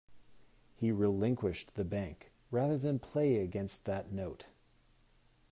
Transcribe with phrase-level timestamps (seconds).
[0.77, 4.47] He relinquished the bank rather than play against that note.